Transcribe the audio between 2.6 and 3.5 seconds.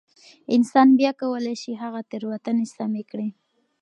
سمې کړي.